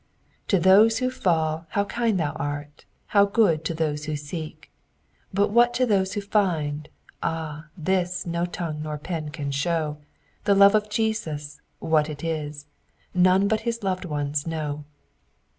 [0.47, 2.85] "To those who fall, how kind thou art!
[3.13, 4.71] How pood to those who seek
[5.29, 6.89] 1 But what to those who find?
[7.21, 7.67] Ah!
[7.77, 9.99] this Nor ton&:ac nor pen can show:
[10.45, 11.61] The love of Jesus—
[11.91, 12.65] what it Is,
[13.13, 14.85] None but his loved ones know."